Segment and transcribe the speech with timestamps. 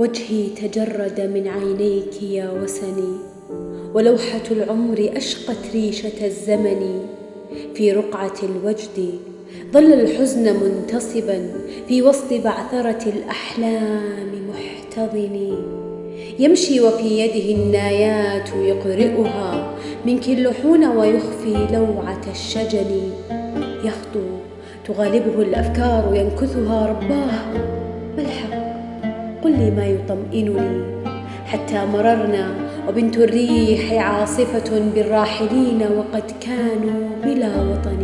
[0.00, 3.14] وجهي تجرد من عينيك يا وسني.
[3.94, 7.00] ولوحة العمر أشقت ريشة الزمن.
[7.74, 9.10] في رقعة الوجد
[9.72, 11.50] ظل الحزن منتصبا.
[11.88, 15.56] في وسط بعثرة الأحلام محتضن.
[16.38, 19.74] يمشي وفي يده النايات يقرئها.
[20.06, 23.12] من كلحون ويخفي لوعة الشجن.
[23.84, 24.26] يخطو
[24.86, 27.52] تغالبه الأفكار ينكثها رباه.
[28.16, 28.59] ما الحق؟
[29.44, 31.00] قل لي ما يطمئنني.
[31.46, 32.54] حتى مررنا
[32.88, 38.02] وبنت الريح عاصفة بالراحلين وقد كانوا بلا وطن.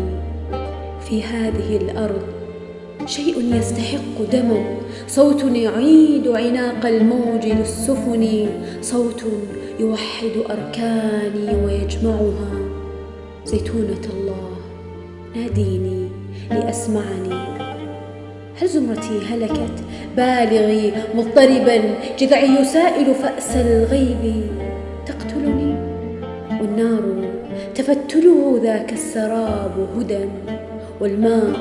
[1.09, 2.23] في هذه الأرض
[3.07, 4.65] شيء يستحق دما
[5.09, 8.47] صوت يعيد عناق الموج للسفن.
[8.83, 9.25] صوت
[9.81, 12.53] يوحد أركاني ويجمعها.
[13.45, 14.49] زيتونة الله
[15.37, 16.09] ناديني
[16.51, 17.76] لأسمعني.
[18.61, 19.85] هل زمرتي هلكت؟
[20.17, 24.43] بالغي مضطربا جذعي يسائل فأس الغيب.
[25.07, 25.75] تقتلني؟
[26.61, 27.29] والنار
[27.75, 30.25] تفتله ذاك السراب هدى
[31.01, 31.53] والماء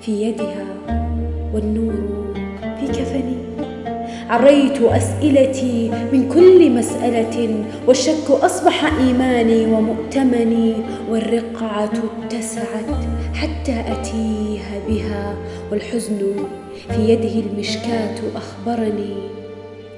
[0.00, 0.66] في يدها
[1.54, 2.34] والنور
[2.80, 3.47] في كفني.
[4.28, 10.74] عريت أسئلتي من كل مسألة والشك أصبح إيماني ومؤتمني
[11.10, 11.90] والرقعة
[12.24, 13.04] اتسعت
[13.34, 15.34] حتى اتيه بها
[15.72, 16.18] والحزن
[16.90, 19.14] في يده المشكاة أخبرني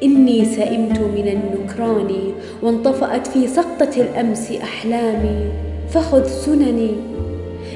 [0.02, 5.52] إني سئمت من النكران وانطفأت في سقطة الأمس أحلامي
[5.90, 6.90] فخذ سنني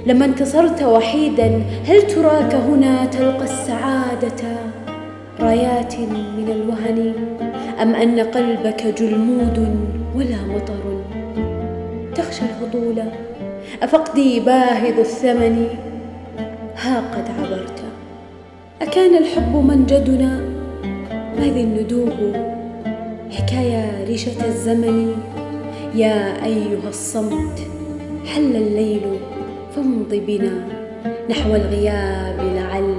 [0.06, 4.56] لما انتصرت وحيدا هل تراك هنا تلقى السعادة
[5.45, 5.95] رايات
[6.39, 7.12] من الوهن
[7.83, 9.59] أم أن قلبك جلمود
[10.17, 10.84] ولا مطر؟
[12.14, 13.03] تخشى الهطول
[13.83, 15.67] أفقدي باهظ الثمن؟
[16.77, 17.83] ها قد عبرت.
[18.83, 20.41] أكان الحب منجدنا؟
[21.39, 22.36] ماذا الندوب؟
[23.30, 25.14] حكايه ريشة الزمن.
[25.95, 27.58] يا أيها الصمت
[28.27, 29.02] حل الليل
[29.77, 30.64] فامض بنا
[31.30, 32.93] نحو الغياب لعل